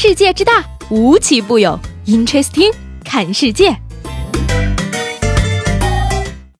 [0.00, 1.76] 世界之大，无奇不有。
[2.06, 2.72] Interesting，
[3.04, 3.76] 看世界。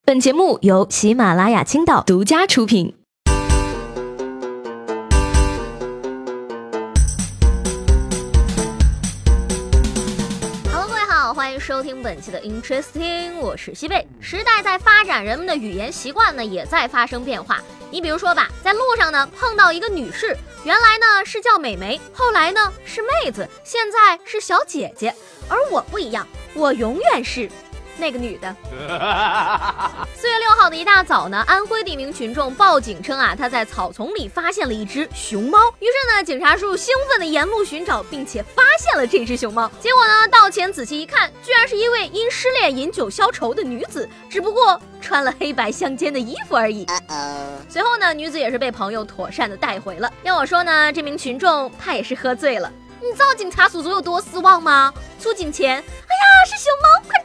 [0.05, 2.97] 本节目由喜马拉雅青岛独家出品。
[10.73, 14.05] Hello，各位好，欢迎收听本期的 Interesting，我是西贝。
[14.19, 17.63] 时代在发展，人们的语言习惯呢也在发生变化。
[17.91, 25.15] 你比如说吧，在路上呢碰到一个女士，原来呢是叫美眉，后来呢是妹子，现在是小姐姐。
[25.49, 27.49] 而我不一样，我永远是。
[27.99, 28.55] 那个女的，
[30.15, 35.59] 四月六号的一大早呢，安徽的一名群众报警称啊，他在草丛里发现了一只熊猫。
[35.81, 39.71] 于是呢，警察叔叔兴奋的沿路寻找，并且发现了这只熊猫。
[39.81, 46.87] 结果呢，到前仔细一看，居然是一位因失恋饮酒消愁的女子，只不过穿了黑白相间的衣服而已。
[47.69, 50.11] 随后呢，女子也是被朋友妥善的带回了。
[50.23, 52.73] 要我说呢，这名群众他也是喝醉了。
[53.01, 54.93] 你知道警察叔叔有多失望吗？
[55.21, 55.85] 出警前，哎呀，
[56.47, 57.18] 是熊猫，快！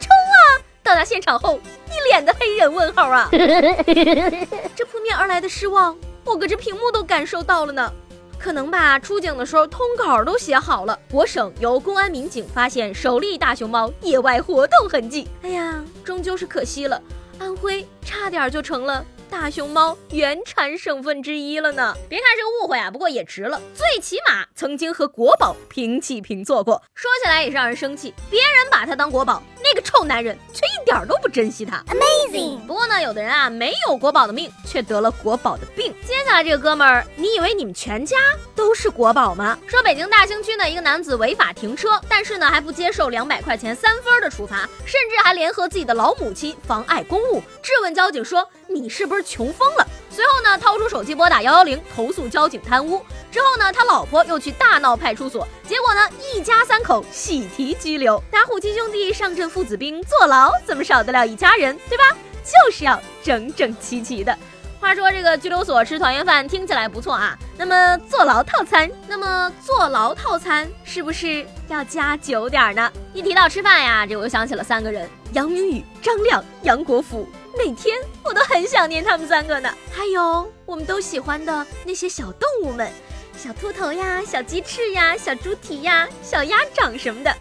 [0.84, 3.26] 到达现场后，一脸的黑人问号啊！
[3.32, 7.90] 这扑面而来的失望，我隔着屏幕都感受到了呢。
[8.38, 10.98] 可能吧，出警的时候通稿都写好了。
[11.10, 15.26] 我省由公安民警发现首例大熊猫野外活动痕迹。
[15.40, 17.00] 哎呀，终究是可惜了，
[17.38, 19.02] 安徽差点就成了。
[19.34, 26.80] 大熊猫原产省份之一了呢，别看是个误会啊，不过也值了，最起码曾经和国宝平起平坐过。
[26.94, 31.84] 说起来也是让人生气，别人把它当国宝，那个臭男人却一点都不珍惜它。
[31.88, 32.60] Amazing。
[32.60, 35.92] 不过呢，有的人啊没有国宝的命，却得了国宝的病。
[36.06, 38.16] 接下来这个哥们儿，你以为你们全家
[38.64, 39.58] 都是国宝吗？
[39.66, 48.48] 说北京大兴区呢，一个男子违法停车，但是呢还不接受两百块钱三分的处罚，甚至还联合自己的老母亲妨碍公务，质问交警说。
[48.66, 49.86] 你是不是穷疯了？
[50.10, 53.04] 随后呢，掏出手机拨打幺幺零投诉交警贪污。
[53.30, 56.00] 之后呢，他老婆又去大闹派出所，结果呢，
[56.34, 58.20] 一家三口喜提拘留。
[58.30, 62.04] 打虎亲兄弟，上阵父子兵，坐牢怎么少得了一家人，对吧？
[62.42, 64.36] 就是要整整齐齐的。
[64.84, 72.92] 话说这个拘留所吃团圆饭听起来不错啊，那么坐牢套餐，那么坐牢套餐是不是要加久点呢？
[73.14, 77.26] 一提到吃饭呀，这我又想起了三个人：杨明宇、张亮、杨国福。
[77.56, 82.92] 每天我都很想念他们三个呢，还有我们都喜欢的那些小动物们，
[83.38, 87.34] 小兔头呀，小鸡翅呀，小猪蹄呀，小鸭掌什么的。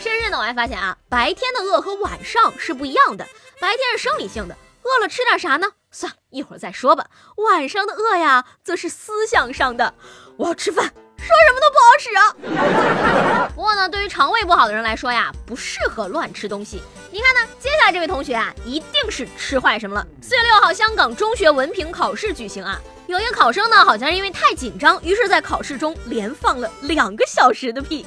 [0.00, 3.24] 深深的我还发现啊，白天的饿和晚上是不一样的，
[3.60, 5.68] 白天是生理性的，饿了吃点啥呢？
[5.94, 7.06] 算了一会儿再说吧。
[7.36, 9.94] 晚上的饿呀，则是思想上的，
[10.36, 10.92] 我要吃饭。
[11.16, 13.48] 说什么都不好使啊！
[13.56, 16.82] 不过呢，对于肠胃不好的人来说呀，不适合乱吃东西。
[17.10, 17.50] 你看呢？
[17.58, 20.06] 接下来这位同学啊，一定是吃坏什么了。
[20.20, 28.04] 四月六号，香港中学文凭考试举行啊，有一个考生呢，好像是因为太紧张，于是在考试中连放了两个小时的屁。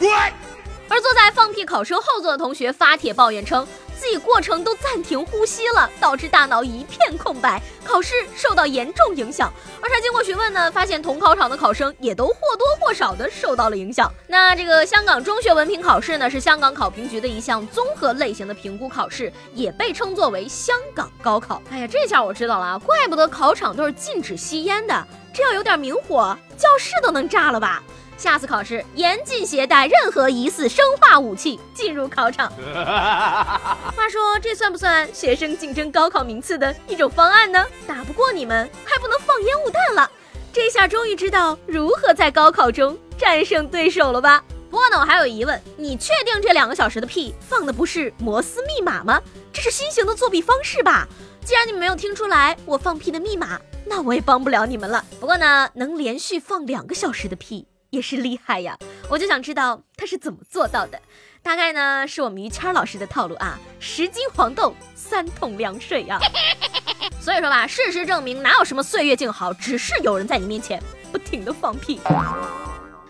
[0.89, 3.67] 而坐在放屁考生后座的同学发帖抱怨称。
[3.99, 9.51] 自己过程都暂停呼吸了，导致大脑一片空白，考试受到严重影响。
[9.81, 14.11] 而他经过询问呢，发现同考场的考生也都或多或少的受到了影响。
[14.27, 21.61] 那这个香港中学文凭考试呢，是香港考评局的一项综合类型的评估考试，也被称作为香港高考。
[21.71, 27.83] 哎呀，这下我知道了啊，怪不得考场都是禁止吸烟的，这要有点明火，教室都能炸了吧？
[28.17, 32.51] 下次考试严禁携带任何疑似生化武器进入考场。
[32.73, 37.65] 话说，这算不算学生竞争高考名次的一种方案呢？
[37.85, 40.11] 打不过你们，还不能放烟雾弹了。
[40.51, 44.43] 这下终于知道如何在高考中战胜对手了吧？
[44.69, 49.21] 不过呢，我还有疑问，你确定这两个小时的屁放的不是摩斯密码吗？
[49.53, 51.07] 这是新型的作弊方式吧？
[51.45, 55.05] 既然你们没有听出来我放屁的密码，那我也帮不了你们了。
[55.19, 57.67] 不过呢，能连续放两个小时的屁。
[57.89, 58.77] 也是厉害呀，
[59.09, 60.99] 我就想知道他是怎么做到的。
[61.41, 66.19] 大概呢是我们于谦老师的套路啊，十斤黄豆三桶凉水呀。
[67.21, 70.81] 所以说吧，事实证明哪有什么岁月静好，只是有人在你面前
[71.11, 71.99] 不停的放屁。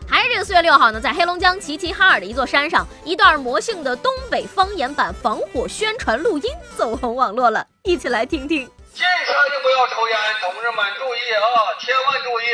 [0.09, 8.69] 还是这个四月六号呢，在黑龙江齐齐哈尔的一座山上，一段魔性的东北方言版防火宣传录音走红网络了，一起来听听。
[9.77, 11.45] 要抽烟，同志们注意啊，
[11.79, 12.45] 千万注意。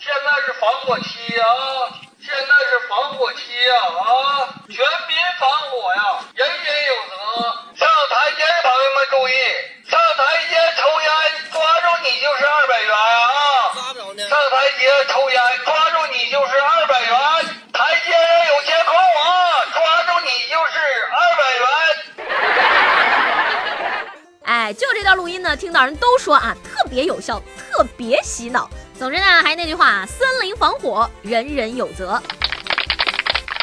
[0.00, 1.44] 现在是防火期啊！
[2.24, 3.76] 现在是防火期呀！
[4.00, 6.24] 啊，全民防火呀！
[6.34, 7.12] 人人有责。
[7.76, 9.36] 上台阶的朋友们注意，
[9.90, 11.12] 上台阶抽烟，
[11.52, 13.76] 抓住你就是二百元啊！
[14.16, 15.36] 上台阶抽烟，
[15.66, 17.12] 抓住你就是二百元。
[17.74, 20.80] 台阶上有监控啊，抓住你就是
[21.12, 21.62] 二百元。
[24.46, 28.68] 哎，就这段录音呢，听到人都说啊，特别有效，特别洗脑。
[28.98, 32.20] 总之呢，还是那句话，森林防火，人人有责。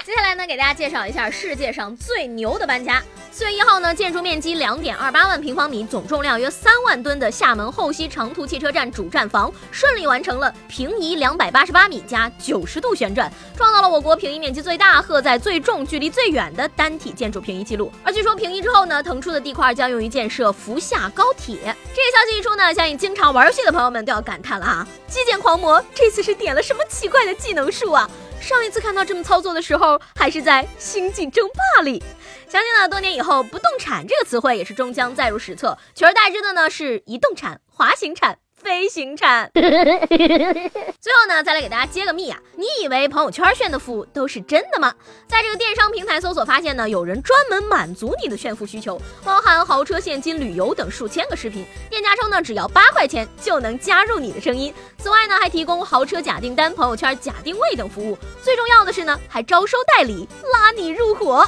[0.08, 3.04] 接下来呢，给大家介绍一下世界上最牛的搬家。
[3.30, 17.92] 四月一号呢，建筑面积两点二八万平方米，总重量约三万吨的厦门后溪长途汽车站主站房顺利完成了平移两百八十八米加九十度旋转，创造了我国平移面积最大、荷载最重、距离最远的单体建筑平移记录。
[18.02, 21.58] 而据说平移之后呢，腾出的地块将用于建设福厦高铁。
[21.58, 28.10] 这个消息一出呢，相信经常玩游戏的朋友们都要感叹了啊，基建狂魔这次是点了什么奇怪的技能树啊？
[28.40, 32.02] 上一次看到这么操作的时候，还是在《星际争霸》里。
[32.48, 38.40] 相信呢，多年以后，“不动产”这个词汇也是终将载入史册，取而代之的呢是移动产、滑行产。
[38.68, 39.50] 飞行产。
[39.56, 42.38] 最后呢，再来给大家揭个秘啊！
[42.58, 44.94] 你以为朋友圈炫的富都是真的吗？
[45.26, 51.66] 在这个电商平台搜索发现呢，有人专门满足你的炫富需求，包含豪车、现金、旅游等数千个视频。
[51.90, 54.74] 店家称呢，只要八块钱就能加入你的声音。
[54.98, 58.18] 此外呢，还提供豪车假订单、朋友圈假定位等服务。
[58.44, 61.48] 最重要的是呢，还招收代理，拉你入伙。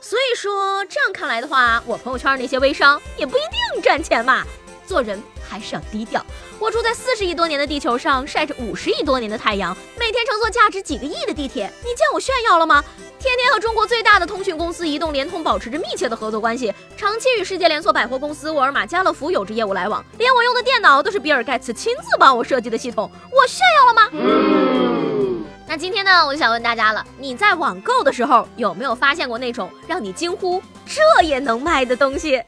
[0.00, 3.40] 所以说，这样看来的话，我朋友圈那些微商也不一
[3.74, 4.44] 定赚钱嘛。
[4.88, 6.24] 做人还是要低调。
[6.58, 11.70] 我住在四十亿多年的地球上，晒着五十亿多年的太阳，每天乘坐价值几个亿的地铁。
[11.80, 12.82] 你见我炫耀了吗？
[13.18, 20.02] 天天和中国最大的通讯公司移动、联通保持着密切的合作关系，长期与世界连锁百货公司沃尔玛、家乐福有着业务来往。
[20.16, 24.08] 连我用的电脑都是比尔盖茨亲自帮我设计的系统，我炫耀了吗？
[25.66, 32.42] 那今天呢，我就想问大家了，你在网购的时候有没有发现过那种让你惊呼这也能卖的东西？